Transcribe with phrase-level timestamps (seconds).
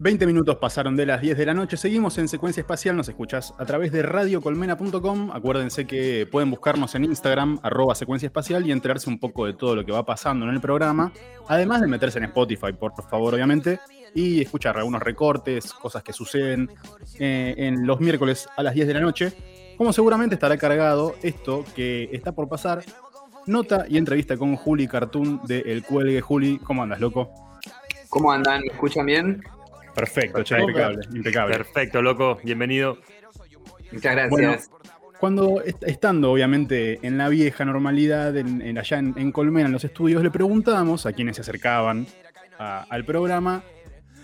[0.00, 1.76] 20 minutos pasaron de las 10 de la noche.
[1.76, 2.96] Seguimos en Secuencia Espacial.
[2.96, 5.32] Nos escuchás a través de radiocolmena.com.
[5.32, 9.74] Acuérdense que pueden buscarnos en Instagram, arroba Secuencia Espacial, y enterarse un poco de todo
[9.74, 11.12] lo que va pasando en el programa.
[11.48, 13.80] Además de meterse en Spotify, por favor, obviamente,
[14.14, 16.70] y escuchar algunos recortes, cosas que suceden
[17.18, 19.32] eh, en los miércoles a las 10 de la noche.
[19.76, 22.84] Como seguramente estará cargado esto que está por pasar.
[23.46, 26.20] Nota y entrevista con Juli Cartoon de El Cuelgue.
[26.20, 27.32] Juli, ¿cómo andas, loco?
[28.08, 28.60] ¿Cómo andan?
[28.60, 29.42] ¿Me escuchan bien?
[29.98, 31.56] Perfecto, impecable, impecable.
[31.56, 32.98] Perfecto, loco, bienvenido.
[33.90, 34.70] Muchas gracias.
[35.18, 40.30] cuando estando obviamente en la vieja normalidad, en, allá en, Colmena, en los estudios, le
[40.30, 42.06] preguntábamos a quienes se acercaban
[42.58, 43.64] al programa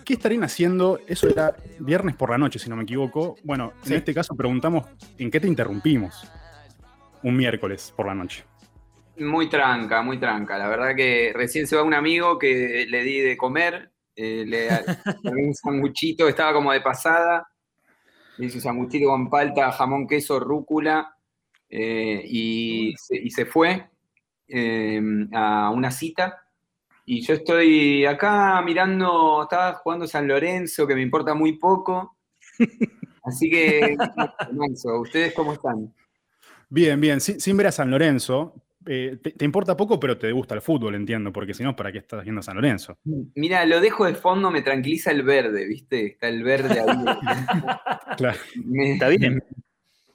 [0.04, 1.00] qué estarían haciendo.
[1.08, 3.34] Eso era viernes por la noche, si no me equivoco.
[3.42, 4.86] Bueno, en este caso preguntamos
[5.18, 6.30] en qué te interrumpimos
[7.24, 8.44] un miércoles por la noche.
[9.18, 10.56] Muy tranca, muy tranca.
[10.56, 14.68] La verdad que recién se va un amigo que le di de comer eh, le,
[15.46, 17.48] un sanguchito, estaba como de pasada,
[18.38, 21.16] le hice un sanguchito con palta, jamón, queso, rúcula,
[21.68, 22.94] eh, y,
[23.30, 23.88] se, fue
[24.48, 26.40] em, a una cita.
[27.06, 32.16] Y yo estoy acá mirando, estaba jugando San Lorenzo, que me importa muy poco.
[33.24, 33.96] Así que,
[35.00, 35.92] ¿ustedes cómo están?
[36.68, 38.54] Bien, bien, sin ver a San Lorenzo,
[38.86, 41.98] eh, te, importa poco, pero te gusta el fútbol, entiendo, porque si no, ¿para qué
[41.98, 42.98] estás haciendo San Lorenzo?
[43.34, 46.06] Mira, lo dejo de fondo, me tranquiliza el verde, ¿viste?
[46.06, 46.86] Está el verde ahí.
[48.16, 48.38] claro.
[48.76, 49.42] está bien.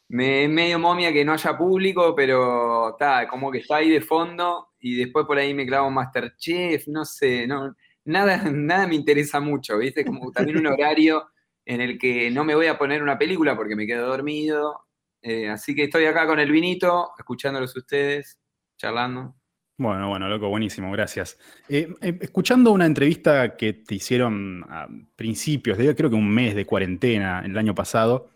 [0.07, 4.01] Me es medio momia que no haya público, pero está, como que está ahí de
[4.01, 7.75] fondo y después por ahí me clavo Masterchef, no sé, no,
[8.05, 10.03] nada, nada me interesa mucho, ¿viste?
[10.03, 11.29] Como también un horario
[11.65, 14.85] en el que no me voy a poner una película porque me quedo dormido.
[15.21, 18.38] Eh, así que estoy acá con el vinito, escuchándolos ustedes
[18.79, 19.35] charlando.
[19.77, 21.37] Bueno, bueno, loco, buenísimo, gracias.
[21.69, 26.55] Eh, eh, escuchando una entrevista que te hicieron a principios, de creo que un mes
[26.55, 28.29] de cuarentena el año pasado,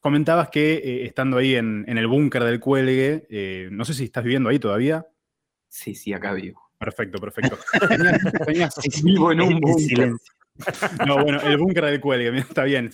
[0.00, 4.48] comentabas que eh, estando ahí en, el búnker del cuelgue, no sé si estás viviendo
[4.48, 5.06] ahí todavía.
[5.68, 6.60] Sí, sí, acá vivo.
[6.76, 7.58] Perfecto, perfecto.
[9.04, 10.12] vivo en un búnker.
[11.06, 12.90] No, bueno, el búnker del cuelgue, está bien.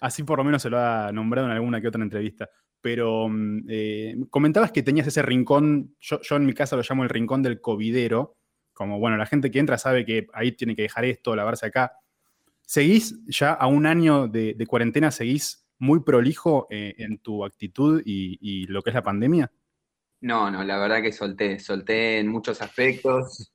[0.00, 2.48] Así por lo menos se lo ha nombrado en alguna que otra entrevista
[2.82, 7.08] pero mm, eh, comentabas que tenías ese rincón, yo, en mi casa lo llamo el
[7.08, 8.36] rincón del covidero,
[8.74, 11.92] como, bueno, la gente que entra sabe que ahí tiene que dejar esto, lavarse acá.
[12.62, 18.66] ¿Seguís ya a un año de, cuarentena, seguís muy prolijo eh, en tu actitud y,
[18.66, 19.50] lo que es la pandemia?
[20.20, 23.52] No, no, la verdad que solté, solté en muchos aspectos.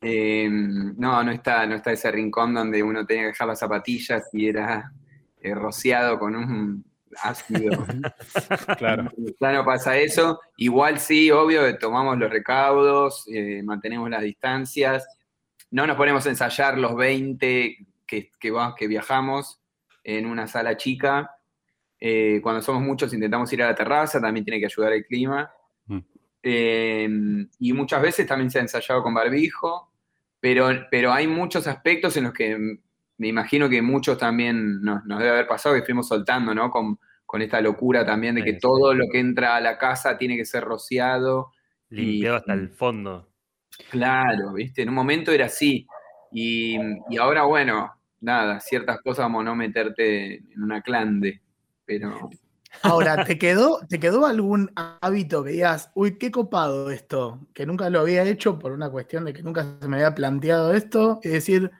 [0.00, 4.28] Em, no, no está, no está ese rincón donde uno tenía que dejar las zapatillas
[4.32, 4.92] y era
[5.40, 6.84] eh, rociado con un
[7.22, 7.86] ácido.
[8.78, 9.10] claro.
[9.40, 10.40] Ya no pasa eso.
[10.56, 15.06] Igual sí, obvio, tomamos los recaudos, eh, mantenemos las distancias.
[15.70, 19.60] No nos ponemos a ensayar los 20 que, que, viajamos
[20.04, 21.30] en una sala chica.
[22.00, 25.50] Eh, cuando somos muchos intentamos ir a la terraza, también tiene que ayudar el clima.
[25.86, 25.98] Mm.
[26.42, 27.08] Eh,
[27.58, 29.92] y muchas veces también se ha ensayado con barbijo,
[30.40, 32.78] pero, pero hay muchos aspectos en los que
[33.18, 36.70] me imagino que muchos también nos, debe haber pasado que fuimos soltando, ¿no?
[36.70, 36.98] Con,
[37.40, 40.64] esta locura también de que todo lo que entra a la casa tiene que ser
[40.64, 41.52] rociado.
[41.90, 43.28] Limpiado hasta el fondo.
[43.90, 44.80] Claro, ¿viste?
[44.80, 45.86] En un momento era así.
[46.32, 46.78] Y,
[47.18, 51.42] ahora, bueno, nada, ciertas cosas como no meterte en una clande,
[51.84, 52.30] pero...
[52.82, 57.90] Ahora, ¿te quedó, ¿te quedó algún hábito que digas, uy, qué copado esto, que nunca
[57.90, 61.20] lo había hecho por una cuestión de que nunca se me había planteado esto?
[61.22, 61.70] Es decir,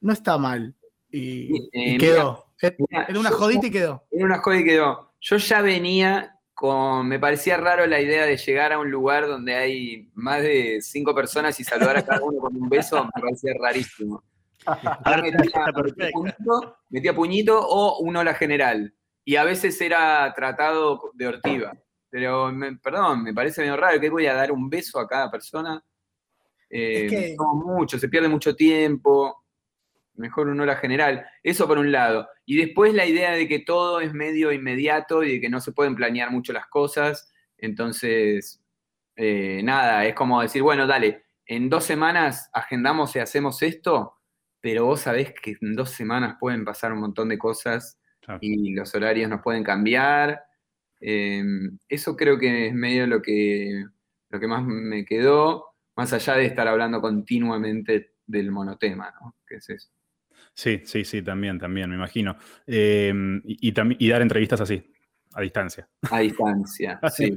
[0.00, 0.74] no está mal.
[1.10, 2.46] Y, eh, quedó.
[2.60, 4.04] era una jodita y quedó.
[4.10, 5.12] Era una jodita y quedó.
[5.20, 7.08] Yo ya venía con.
[7.08, 11.14] Me parecía raro la idea de llegar a un lugar donde hay más de cinco
[11.14, 13.02] personas y saludar a cada uno con un beso.
[13.04, 14.22] Me parecía rarísimo.
[16.90, 18.94] metía, puñito, o un hola general.
[19.24, 21.76] Y a veces era tratado de ortiva.
[22.10, 22.50] Pero,
[22.82, 25.82] perdón, me parece medio raro que voy a dar un beso a cada persona.
[26.70, 29.44] Eh, no mucho, se pierde mucho tiempo
[30.18, 31.26] mejor una hora general.
[31.42, 32.28] Eso por un lado.
[32.44, 35.72] Y después la idea de que todo es medio inmediato y de que no se
[35.72, 37.32] pueden planear mucho las cosas.
[37.56, 38.62] Entonces,
[39.16, 44.18] eh, nada, es como decir, bueno, dale, en dos semanas agendamos y hacemos esto,
[44.60, 47.98] pero vos sabés que en dos semanas pueden pasar un montón de cosas
[48.40, 50.42] y los horarios nos pueden cambiar.
[51.00, 53.84] Em, eso creo que es medio lo que,
[54.30, 59.36] lo que más me quedó, más allá de estar hablando continuamente del monotema, ¿no?
[59.48, 59.88] Es eso.
[60.54, 62.36] Sí, sí, sí, también, también, me imagino.
[62.66, 64.82] Em, y, y, dar entrevistas así,
[65.34, 65.88] a distancia.
[66.10, 67.34] A distancia, sí.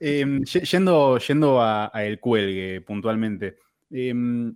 [0.00, 3.58] Em, yendo yendo a, El Cuelgue puntualmente,
[3.90, 4.54] em,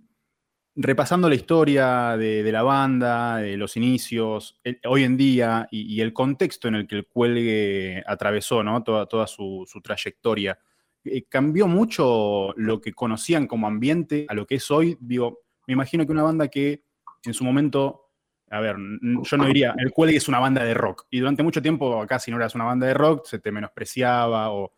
[0.75, 6.67] repasando la historia de, la banda, de los inicios, hoy en día y, el contexto
[6.67, 8.83] en el que el cuelgue atravesó, ¿no?
[8.83, 10.57] Toda, toda su, trayectoria.
[11.03, 14.97] Eh, ¿Cambió mucho lo que conocían como ambiente a lo que es hoy?
[14.99, 16.86] Digo, me imagino que una banda que
[17.27, 18.09] en su momento,
[18.49, 21.05] a ver, yo no diría, el cuelgue es una banda de rock.
[21.09, 24.51] Y durante mucho tiempo, acá si no eras una banda de rock, se te menospreciaba
[24.51, 24.73] o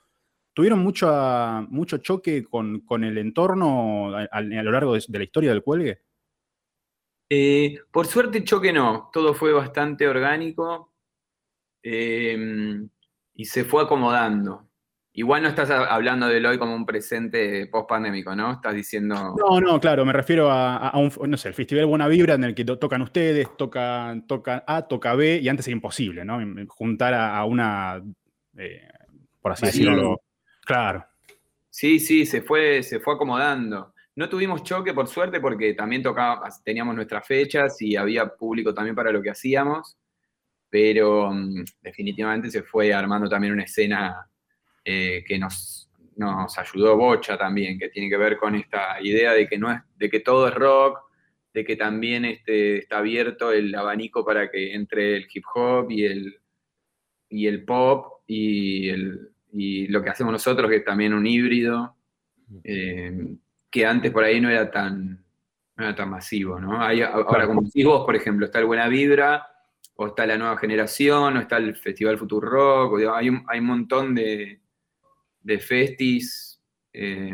[0.60, 1.07] ¿Tuvieron mucho,
[1.69, 6.01] mucho choque con, el entorno a, lo largo de, la historia del cuelgue?
[7.30, 10.92] Eh, por suerte choque no, todo fue bastante orgánico
[11.81, 12.90] em,
[13.36, 14.69] y se fue acomodando.
[15.13, 18.53] Igual no estás hablando del hoy como un presente post-pandémico, ¿no?
[18.53, 19.35] Estás diciendo...
[19.38, 22.56] No, no, claro, me refiero a, un, no sé, el Festival Buena Vibra en el
[22.56, 26.39] que tocan ustedes, tocan, toca A, toca B, y antes era imposible, ¿no?
[26.67, 28.01] Juntar a, una,
[28.57, 28.88] eh,
[29.41, 30.21] por así decirlo,
[30.65, 31.03] Claro.
[31.69, 33.94] Sí, sí, se fue, se fue acomodando.
[34.15, 38.95] No tuvimos choque, por suerte, porque también tocaba, teníamos nuestras fechas y había público también
[38.95, 39.97] para lo que hacíamos,
[40.69, 44.29] pero mm, definitivamente se fue armando también una escena
[44.83, 49.47] eh, que nos, nos ayudó Bocha también, que tiene que ver con esta idea de
[49.47, 50.99] que, no es, de que todo es rock,
[51.53, 56.05] de que también este, está abierto el abanico para que entre el hip hop y
[56.05, 56.39] el,
[57.29, 61.95] y el pop y el, y lo que hacemos nosotros, que es también un híbrido,
[62.63, 63.35] eh,
[63.69, 65.23] que antes por ahí no era tan,
[65.75, 66.81] tan masivo, ¿no?
[66.81, 69.47] ahora, como decís vos, por ejemplo, está el Buena Vibra,
[69.95, 73.65] o está la nueva generación, o está el Festival Future Rock, hay, un, hay un
[73.65, 74.61] montón de,
[75.41, 76.62] de festis
[76.94, 77.31] eh,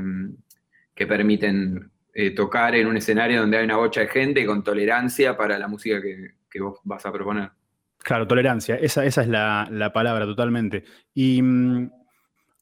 [0.93, 5.35] que permiten eh, tocar en un escenario donde hay una bocha de gente con tolerancia
[5.35, 7.51] para la música que, vos vas a proponer.
[7.97, 10.85] Claro, tolerancia, esa, esa es la, la, palabra totalmente.
[11.13, 11.89] Y mm,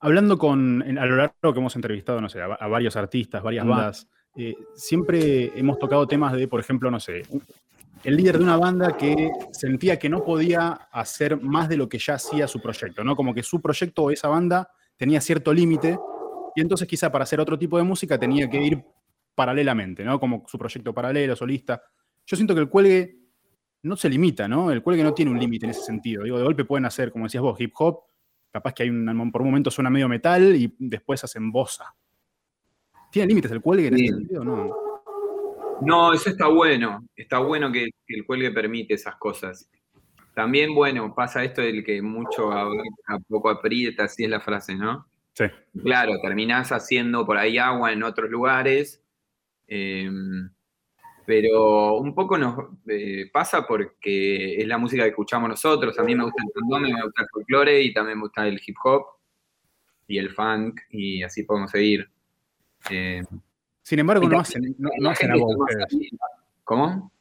[0.04, 4.10] Hablando con, a lo largo que hemos entrevistado, no sé, a, varios artistas, varias bandas,
[4.36, 7.22] eh, siempre hemos tocado temas de, por ejemplo, no sé,
[8.04, 12.00] el líder de una banda que sentía que no podía hacer más de lo que
[12.00, 13.16] ya hacía su proyecto, ¿no?
[13.16, 15.98] Como que su proyecto o esa banda tenía cierto límite
[16.56, 18.84] y entonces quizá para hacer otro tipo de música tenía que ir
[19.36, 20.20] paralelamente, ¿no?
[20.20, 21.82] Como su proyecto paralelo, solista.
[22.26, 23.18] Yo siento que el cuelgue
[23.84, 24.72] no se limita, ¿no?
[24.72, 26.24] El cuelgue no tiene un límite en ese sentido.
[26.24, 28.04] Digo, de golpe pueden hacer, como decías vos, hip hop,
[28.54, 31.96] Capaz que hay un, por un momento suena medio metal y después hacen bosa.
[33.12, 34.76] ¿Tiene límites el cuelgue en ese sentido no?
[35.82, 37.04] No, eso está bueno.
[37.16, 39.68] Está bueno que, el cuelgue permite esas cosas.
[40.34, 42.70] También, bueno, pasa esto del que mucho a,
[43.28, 45.06] poco aprieta, así es la frase, ¿no?
[45.34, 45.46] Sí.
[45.84, 49.02] Claro, terminás haciendo por ahí agua en otros lugares.
[49.68, 50.10] Eh,
[51.26, 52.56] pero un poco nos
[52.88, 55.98] eh, pasa porque es la música que escuchamos nosotros.
[55.98, 58.62] A mí me gusta el candombe, me gusta el folclore y también me gusta el
[58.66, 59.06] hip hop
[60.08, 62.10] y el funk y así podemos seguir.
[62.90, 63.24] Eh,
[63.82, 66.12] Sin embargo, no hacen, no, hacen agua ustedes.
[66.64, 67.12] ¿Cómo?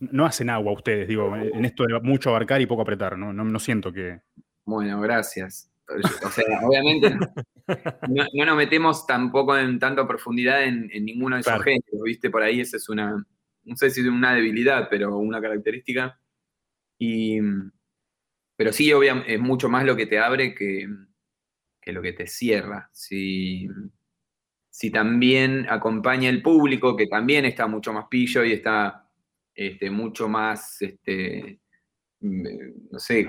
[0.00, 3.32] No hacen agua ustedes, digo, en esto de mucho abarcar y poco apretar, ¿no?
[3.32, 4.20] No, siento que...
[4.64, 5.70] Bueno, gracias.
[6.24, 7.10] O sea, obviamente
[8.08, 12.30] no, nos metemos tampoco en tanta profundidad en, ninguno de esos géneros, ¿viste?
[12.30, 13.26] Por ahí esa es una,
[13.64, 16.18] no sé si es una debilidad, pero una característica.
[16.98, 17.38] Y,
[18.56, 20.88] pero sí, obviamente, es mucho más lo que te abre que,
[21.86, 22.88] lo que te cierra.
[22.92, 23.68] Si,
[24.70, 29.09] si, también acompaña el público, que también está mucho más pillo y está
[29.54, 31.60] este, mucho más, este,
[32.20, 33.26] no sé,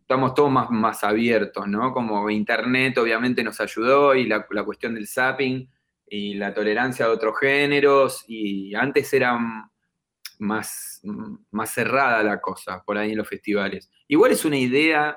[0.00, 1.92] estamos todos más, más abiertos, ¿no?
[1.92, 5.68] Como Internet obviamente nos ayudó y la, la cuestión del zapping
[6.06, 9.38] y la tolerancia a otros géneros, y antes era
[10.38, 11.00] más,
[11.50, 13.90] más cerrada la cosa por ahí en los festivales.
[14.08, 15.16] Igual es una idea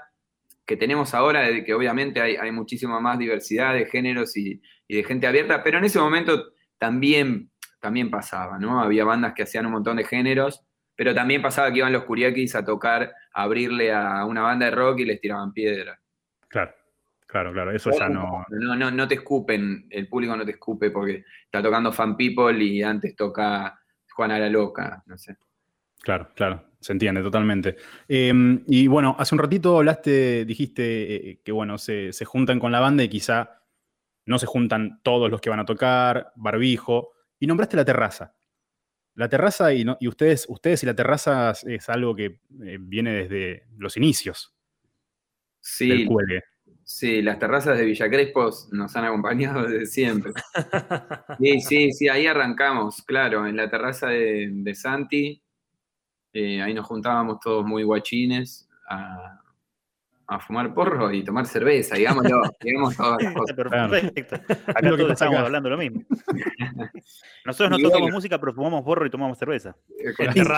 [0.66, 5.28] que tenemos ahora de que obviamente hay, muchísima más diversidad de géneros y, de gente
[5.28, 8.82] abierta, pero en ese momento también, también pasaba, ¿no?
[8.82, 10.64] Había bandas que hacían un montón de géneros,
[10.96, 14.72] pero también pasaba que iban los Curiakis a tocar, a abrirle a una banda de
[14.72, 16.00] rock y les tiraban piedra.
[16.48, 16.74] Claro.
[17.28, 18.46] Claro, claro, eso ya no...
[18.50, 18.90] no...
[18.90, 23.18] No, te escupen, el público no te escupe porque está tocando Fan People y antes
[23.18, 23.78] toca
[24.14, 25.36] Juana la Loca, no sé.
[26.02, 27.76] Claro, claro, se entiende totalmente.
[28.08, 32.80] Em, y bueno, hace un ratito hablaste, dijiste eh, que bueno, se, juntan con la
[32.80, 33.62] banda y quizá
[34.26, 38.36] no se juntan todos los que van a tocar, barbijo, y nombraste la terraza.
[39.16, 43.66] La terraza y, y ustedes, ustedes y la terraza es algo que eh, viene desde
[43.78, 44.54] los inicios
[45.68, 46.44] sí, del
[46.84, 50.32] Sí, las terrazas de Villa Crespo nos han acompañado desde siempre.
[51.40, 55.42] Sí, sí, sí, ahí arrancamos, claro, en la terraza de, Santi.
[56.34, 59.42] Eh, ahí nos juntábamos todos muy guachines a,
[60.30, 63.56] a fumar porro y tomar cerveza, digámoslo, digamos todas las cosas.
[63.56, 64.36] Perfecto.
[64.36, 66.04] Acá todos estamos hablando lo mismo.
[67.46, 69.76] Nosotros no tocamos música, pero fumamos porro y tomamos cerveza.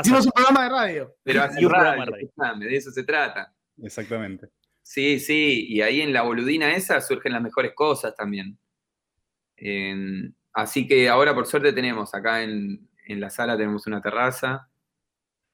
[0.01, 1.15] Hicimos un programa de radio.
[1.23, 2.67] Pero así un programa de radio.
[2.67, 3.53] De eso se trata.
[3.81, 4.49] Exactamente.
[4.81, 8.57] Sí, sí, y ahí en la boludina esa surgen las mejores cosas también.
[10.53, 14.67] así que ahora por suerte tenemos acá en, en la sala tenemos una terraza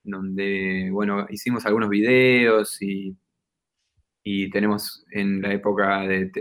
[0.03, 3.17] donde, bueno, hicimos algunos videos y
[4.27, 6.31] y tenemos en la época de,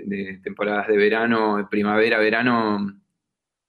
[0.42, 2.98] temporadas de verano, primavera, verano,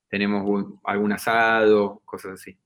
[0.08, 2.58] tenemos algún asado, cosas así.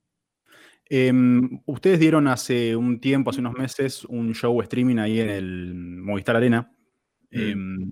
[0.85, 5.73] Em, ustedes dieron hace un tiempo, hace unos meses, un show streaming ahí en el
[5.73, 6.71] Movistar Arena,
[7.31, 7.39] mm.
[7.39, 7.91] em,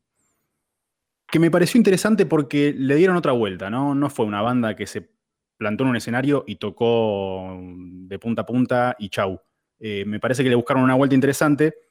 [1.28, 3.96] que me pareció interesante porque le dieron otra vuelta, ¿no?
[3.96, 5.10] No fue una banda que se
[5.58, 9.42] plantó en un escenario y tocó de punta a punta y chau.
[9.80, 11.87] Eh, me parece que le buscaron una vuelta interesante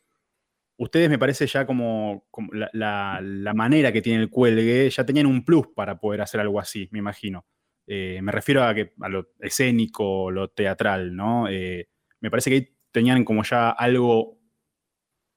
[0.79, 5.69] ustedes me parece ya como, la, manera que tiene el cuelgue, ya tenían un plus
[5.75, 7.47] para poder hacer algo así, me imagino.
[7.87, 8.75] Eh, me refiero a,
[9.09, 11.49] lo escénico, lo teatral, ¿no?
[11.49, 11.89] Eh,
[12.21, 14.39] me parece que ahí tenían como ya algo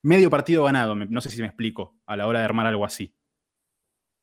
[0.02, 3.14] medio partido ganado, no sé si me explico, a la hora de armar algo así.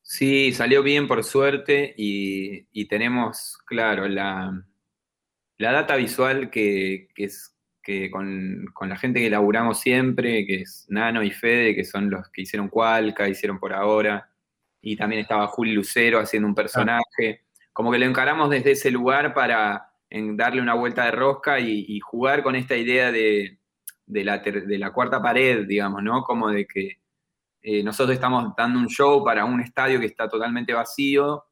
[0.08, 4.64] Sí, salió bien por suerte y, tenemos, claro, la,
[5.58, 7.55] data visual que, es,
[7.86, 12.28] que con, la gente que laburamos siempre, que es Nano y Fede, que son los
[12.30, 14.28] que hicieron Cualca, hicieron por ahora,
[14.82, 19.32] y también estaba Juli Lucero haciendo un personaje, como que lo encaramos desde ese lugar
[19.34, 23.60] para darle una vuelta de rosca y, jugar con esta idea de,
[24.06, 26.24] la de, la, cuarta pared, digamos, ¿no?
[26.24, 26.98] Como de que
[27.62, 31.44] eh, nosotros estamos dando un show para un estadio que está totalmente vacío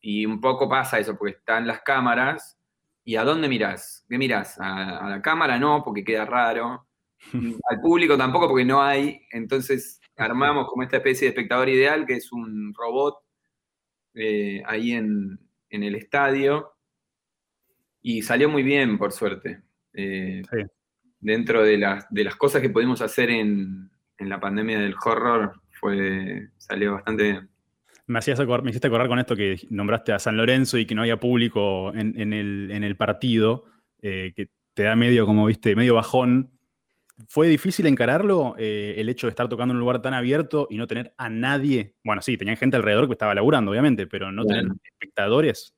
[0.00, 2.60] y un poco pasa eso, porque están las cámaras
[3.04, 4.04] ¿Y a dónde mirás?
[4.08, 4.58] ¿Qué mirás?
[4.58, 6.86] A, la cámara no, porque queda raro.
[7.70, 9.20] Al público tampoco, porque no hay.
[9.30, 13.18] Entonces armamos como esta especie de espectador ideal, que es un robot
[14.14, 16.72] eh, ahí en, el estadio.
[18.00, 19.62] Y salió muy bien, por suerte.
[19.92, 20.42] Eh,
[21.20, 25.60] dentro de las, de las cosas que pudimos hacer en, en la pandemia del horror,
[25.70, 27.53] fue, salió bastante bien.
[28.06, 31.02] Me, hacías me hiciste acordar con esto que nombraste a San Lorenzo y que no
[31.02, 33.64] había público en, el, partido,
[34.02, 36.50] eh, que te da medio, como viste, medio bajón.
[37.28, 40.76] ¿Fue difícil encararlo eh, el hecho de estar tocando en un lugar tan abierto y
[40.76, 41.94] no tener a nadie?
[42.04, 45.74] Bueno, sí, tenían gente alrededor que estaba laburando, obviamente, pero no tener espectadores.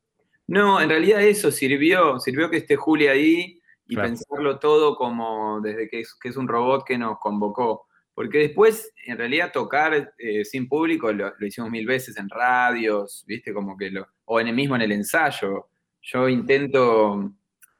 [0.46, 5.88] No, en realidad eso sirvió, sirvió que esté Juli ahí y pensarlo todo como desde
[5.88, 7.85] que que es un robot que nos convocó.
[8.16, 13.52] Porque después, en realidad, tocar eh, sin público lo, hicimos mil veces en radios, ¿viste?
[13.52, 14.08] Como que lo.
[14.24, 15.68] O en el mismo en el ensayo.
[16.00, 17.34] Yo intento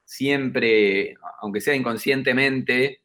[0.05, 3.01] siempre, aunque sea inconscientemente,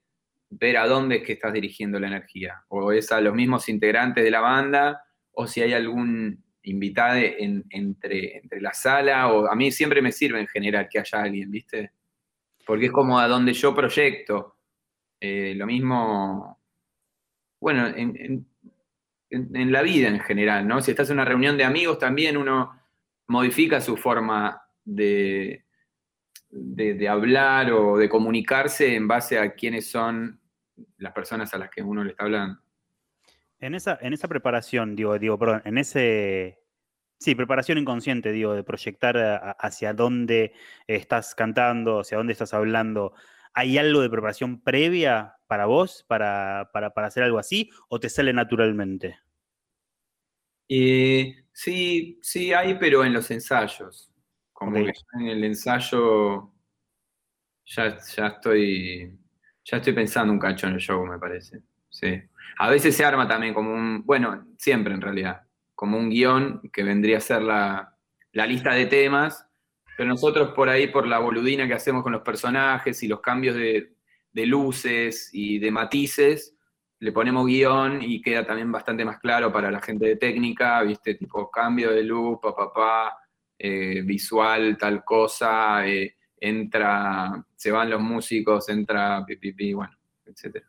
[0.49, 2.65] ver a dónde es que estás dirigiendo la energía.
[2.67, 7.17] O es a los mismos integrantes de la banda, o si hay algún invitado
[7.69, 11.49] entre, entre la sala, o a mí siempre me sirve en general que haya alguien,
[11.49, 11.91] ¿viste?
[12.65, 14.57] Porque es como a donde yo proyecto.
[15.21, 16.60] Eh, lo mismo
[17.61, 18.45] bueno, en,
[19.71, 20.81] la vida en general, ¿no?
[20.81, 22.77] Si estás en una reunión de amigos, también uno
[23.27, 25.63] modifica su forma de,
[26.49, 30.41] de, hablar o de comunicarse en base a quiénes son
[30.97, 32.59] las personas a las que uno le está hablando.
[33.59, 36.59] En esa, en esa preparación, digo, digo, perdón, en ese,
[37.19, 40.53] sí, preparación inconsciente, digo, de proyectar hacia dónde
[40.87, 43.13] estás cantando, hacia dónde estás hablando,
[43.53, 46.61] ¿hay algo de preparación previa para vos, para,
[46.95, 49.19] hacer algo así, o te sale naturalmente?
[50.69, 54.09] Eh, sí, sí hay, pero en los ensayos.
[54.53, 56.53] Como que en el ensayo
[57.65, 59.19] ya, ya estoy
[59.65, 61.63] ya estoy pensando un cacho en el show, me parece.
[61.89, 62.21] Sí.
[62.57, 65.41] A veces se arma también como un, bueno, siempre en realidad,
[65.75, 67.97] como un guion que vendría a ser la,
[68.31, 69.45] la lista de temas,
[69.97, 73.55] pero nosotros por ahí, por la boludina que hacemos con los personajes y los cambios
[73.55, 73.97] de,
[74.31, 76.55] de luces y de matices,
[76.99, 81.15] le ponemos guion y queda también bastante más claro para la gente de técnica, ¿viste?
[81.15, 83.17] Tipo cambio de luz, papá, pa,
[83.57, 90.63] eh, visual, tal cosa, eh, entra, se van los músicos, entra pipipi, bueno, etc.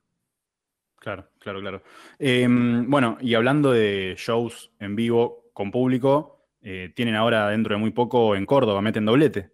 [0.99, 1.83] Claro, claro, claro.
[2.19, 7.81] Em, bueno, y hablando de shows en vivo con público, eh, tienen ahora dentro de
[7.81, 9.51] muy poco en Córdoba, meten doblete.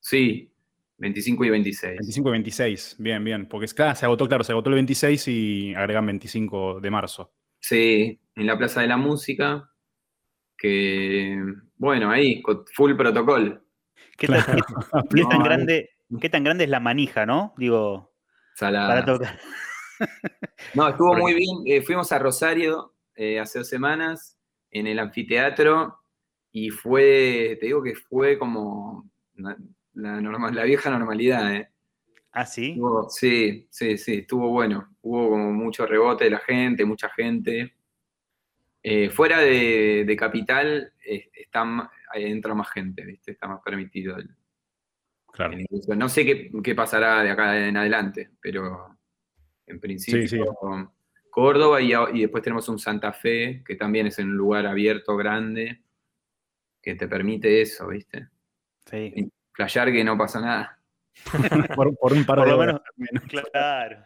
[0.00, 0.53] Sí,
[0.98, 1.96] 25 y 26.
[1.96, 3.46] 25 y 26, bien, bien.
[3.46, 7.32] Porque claro, se agotó, claro, se agotó el 26 y agregan 25 de marzo.
[7.60, 9.70] Sí, en la Plaza de la Música,
[10.56, 11.36] que,
[11.76, 12.42] bueno, ahí,
[12.74, 13.62] full protocolo.
[14.16, 14.38] ¿Qué, tan,
[15.44, 17.54] grande, ¿Qué tan grande es la manija, no?
[17.56, 18.14] Digo,
[18.58, 19.38] para tocar.
[20.74, 21.62] No, estuvo muy bien.
[21.66, 24.38] Eh, fuimos a Rosario eh, hace dos semanas
[24.70, 26.00] en el anfiteatro
[26.52, 29.10] y fue, te digo que fue como
[29.94, 31.54] la, normal, la vieja normalidad.
[31.54, 31.68] ¿eh?
[32.32, 32.80] ¿Ah, sí?
[33.10, 34.96] sí, sí, sí, estuvo bueno.
[35.02, 37.74] Hubo como mucho rebote de la gente, mucha gente.
[38.82, 43.32] Eh, fuera de, Capital está, entra más gente, ¿viste?
[43.32, 44.16] Está más permitido.
[45.32, 45.56] claro.
[45.96, 48.94] no sé qué, qué pasará de acá en adelante, pero
[49.66, 50.56] en principio.
[51.30, 55.82] Córdoba y, después tenemos un Santa Fe, que también es en un lugar abierto, grande,
[56.80, 58.28] que te permite eso, ¿viste?
[58.86, 59.32] Sí.
[59.54, 60.78] Playar que no pasa nada.
[61.76, 62.80] por, un par de lo menos,
[63.52, 64.04] Claro.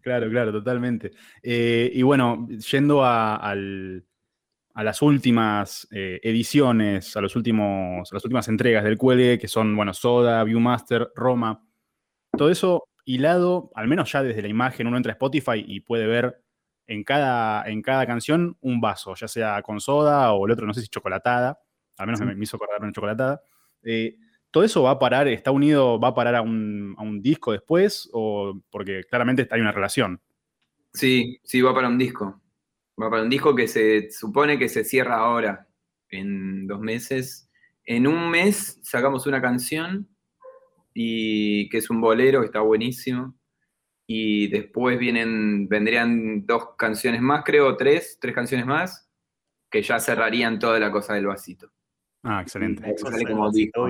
[0.00, 1.12] Claro, claro, totalmente.
[1.42, 3.54] Eh, y bueno, yendo a,
[4.74, 9.76] las últimas eh, ediciones, a, los últimos, a las últimas entregas del Cuelgue, que son,
[9.76, 11.64] bueno, Soda, Viewmaster, Roma,
[12.36, 16.06] todo eso hilado, al menos ya desde la imagen, uno entra a Spotify y puede
[16.06, 16.42] ver
[16.86, 20.74] en cada, en cada canción un vaso, ya sea con soda o el otro, no
[20.74, 21.60] sé si chocolatada,
[21.96, 23.42] al menos me, hizo acordar una chocolatada.
[23.82, 24.16] Eh,
[24.54, 28.08] ¿Todo eso va a parar, está unido, va a parar a un, disco después?
[28.12, 30.20] O porque claramente hay una relación.
[30.92, 32.40] Sí, sí, va para un disco.
[33.02, 35.66] Va para un disco que se supone que se cierra ahora,
[36.08, 37.50] en dos meses.
[37.84, 40.08] En un mes sacamos una canción
[40.94, 43.34] y que es un bolero está buenísimo.
[44.06, 49.10] Y después vienen, vendrían dos canciones más, creo, tres, tres canciones más,
[49.68, 51.72] que ya cerrarían toda la cosa del vasito.
[52.24, 52.96] Ah, excelente.
[52.96, 53.88] Sale como disco,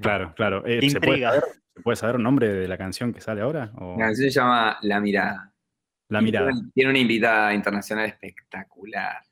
[0.00, 0.66] Claro, claro.
[0.66, 1.42] Eh, ¿se, puede saber,
[1.74, 3.72] ¿se, puede saber, el nombre de la canción que sale ahora?
[3.74, 5.52] La canción se llama La Mirada.
[6.08, 6.50] La Mirada.
[6.74, 9.22] Tiene, una invitada internacional espectacular.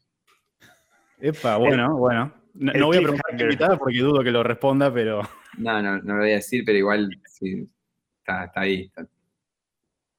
[1.21, 2.33] Epa, bueno, bueno.
[2.55, 5.23] No, voy a preguntar qué invitada porque dudo que lo responda, pero.
[5.59, 7.69] No, no, no lo voy a decir, pero igual sí,
[8.19, 8.91] está, ahí.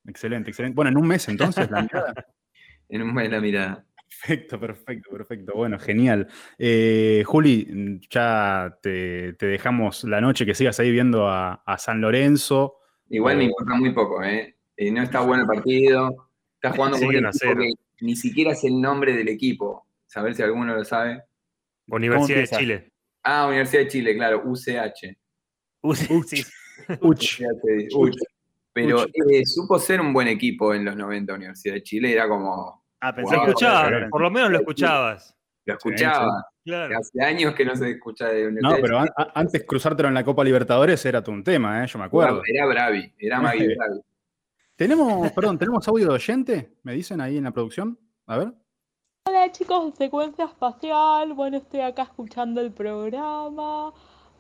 [0.06, 0.76] Excelente, excelente.
[0.76, 2.14] Bueno, en un mes entonces la mirada.
[2.90, 3.86] en un mes la mirada.
[4.08, 5.54] Perfecto, perfecto, perfecto.
[5.56, 6.28] Bueno, genial.
[6.58, 12.78] Eh, Juli, ya te, dejamos la noche que sigas ahí viendo a, San Lorenzo.
[13.10, 14.56] Igual me importa muy poco, ¿eh?
[14.78, 14.92] ¿eh?
[14.92, 16.30] No está bueno el partido.
[16.56, 19.88] Está jugando con un equipo ni siquiera es el nombre del equipo.
[20.06, 21.24] Saber si alguno lo sabe.
[21.88, 22.92] Universidad de Chile.
[23.24, 25.18] Ah, Universidad de Chile, claro, UCH.
[25.82, 26.48] UCH.
[27.02, 27.42] Uch.
[28.74, 32.85] Pero eh, supo ser un buen equipo en los 90 Universidad de Chile, era como...
[33.08, 35.36] Ah, pensé que escuchabas, por lo menos lo escuchabas.
[35.66, 36.48] Lo escuchaba.
[36.64, 36.98] Claro.
[36.98, 40.44] Hace años que no se escucha de Universidad No, pero antes cruzártelo en la Copa
[40.44, 41.88] Libertadores era todo un tema, ¿eh?
[41.88, 42.42] yo me acuerdo.
[42.52, 44.02] Era, Bravi, era Magui Bravi.
[44.76, 46.78] Tenemos, perdón, ¿tenemos audio de oyente?
[46.82, 48.00] ¿Me dicen ahí en la producción?
[48.26, 48.54] A ver.
[49.28, 53.92] Hola chicos de Secuencia Espacial, bueno estoy acá escuchando el programa,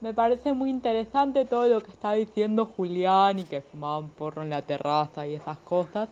[0.02, 4.50] me parece muy interesante todo lo que está diciendo Julián y que fumaban porro en
[4.50, 6.10] la terraza y esas cosas.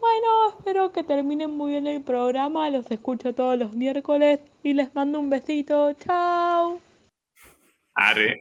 [0.00, 4.94] Bueno, espero que terminen muy bien el programa, los escucho todos los miércoles y les
[4.94, 6.80] mando un besito, chao.
[7.94, 8.38] Arre.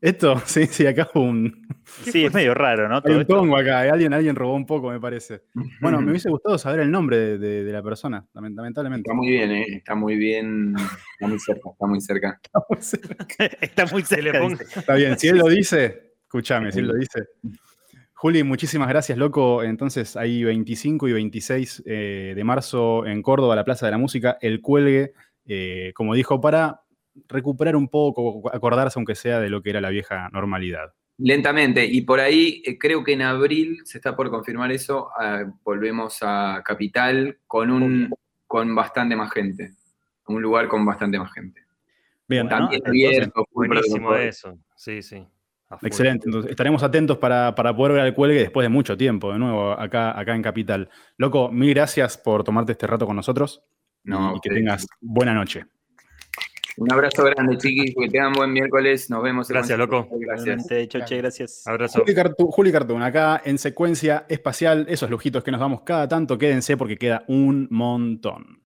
[0.00, 1.66] Esto, sí, sí, acá un.
[1.84, 3.00] Sí, es medio raro, ¿no?
[3.02, 5.44] Hay un tongo acá, alguien, alguien robó un poco, me parece.
[5.80, 9.08] Bueno, me hubiese gustado saber el nombre de, la persona, lamentablemente.
[9.08, 9.64] Está muy bien, ¿eh?
[9.68, 10.74] Está muy bien.
[11.14, 12.40] Está muy cerca, está muy cerca.
[13.60, 14.46] Está muy cerca.
[14.78, 17.20] está bien, si él lo dice, escúchame, si él lo dice.
[18.24, 19.62] Juli, muchísimas gracias, loco.
[19.62, 24.38] Entonces, ahí 25 y 26 eh, de marzo en Córdoba, la Plaza de la Música,
[24.40, 25.12] el cuelgue,
[25.44, 26.80] eh, como dijo, para
[27.28, 30.94] recuperar un poco, acordarse aunque sea de lo que era la vieja normalidad.
[31.18, 35.44] Lentamente, y por ahí eh, creo que en abril se está por confirmar eso, ah,
[35.62, 38.10] volvemos a Capital con, un,
[38.46, 39.74] con bastante más gente,
[40.28, 41.60] un lugar con bastante más gente.
[42.26, 45.26] Bien, también abierto, buenísimo eso, sí, sí.
[45.82, 49.72] Excelente, entonces estaremos atentos para, poder ver al cuelgue después de mucho tiempo, de nuevo,
[49.72, 50.88] acá, acá en Capital.
[51.16, 53.62] Loco, mil gracias por tomarte este rato con nosotros
[54.04, 55.64] no, y que tengas buena noche.
[56.76, 59.08] Un abrazo grande, chiquis, que tengan buen miércoles.
[59.08, 59.48] Nos vemos.
[59.48, 60.08] Gracias, loco.
[60.10, 60.66] Gracias.
[60.88, 61.66] Choche, gracias.
[61.66, 62.02] Abrazo.
[62.36, 66.96] Juli, Cartoon, acá en secuencia espacial, esos lujitos que nos damos cada tanto, quédense porque
[66.96, 68.60] queda un montón.